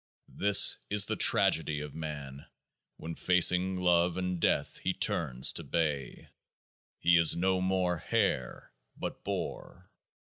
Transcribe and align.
This 0.33 0.79
is 0.89 1.05
the 1.05 1.15
Tragedy 1.15 1.79
of 1.79 1.93
Man 1.93 2.47
when 2.97 3.13
facing 3.13 3.75
Love 3.75 4.17
and 4.17 4.39
Death 4.41 4.79
he 4.79 4.93
turns 4.95 5.53
to 5.53 5.63
bay. 5.63 6.29
He 6.97 7.17
is 7.17 7.35
no 7.35 7.61
more 7.61 7.97
hare, 7.99 8.71
but 8.97 9.23
boar. 9.23 9.91